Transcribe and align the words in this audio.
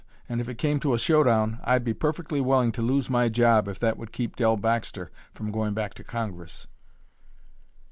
And 0.27 0.41
if 0.41 0.49
it 0.49 0.57
came 0.57 0.79
to 0.79 0.95
a 0.95 0.97
show 0.97 1.23
down, 1.23 1.59
I'd 1.63 1.83
be 1.83 1.93
perfectly 1.93 2.41
willing 2.41 2.71
to 2.71 2.81
lose 2.81 3.07
my 3.07 3.29
job 3.29 3.67
if 3.67 3.79
that 3.81 3.99
would 3.99 4.11
keep 4.11 4.35
Dell 4.35 4.57
Baxter 4.57 5.11
from 5.31 5.51
going 5.51 5.75
back 5.75 5.93
to 5.93 6.03
Congress." 6.03 6.65